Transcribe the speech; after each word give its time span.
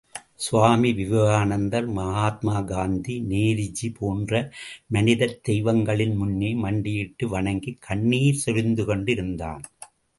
சுவாமி 0.39 0.91
விவேகானந்தர், 0.93 1.87
மகாத்மா 1.97 2.61
காந்தி, 2.63 3.15
நேருஜி 3.29 3.93
போன்ற 3.99 4.33
மனிதத் 4.89 5.39
தெய்வங்களின் 5.43 6.15
முன்னே 6.15 6.51
மண்டியிட்டு 6.63 7.27
வணங்கிக் 7.29 7.81
கண்ணீர் 7.81 8.43
சொரிந்துகொண்டிருந்தான்! 8.45 9.65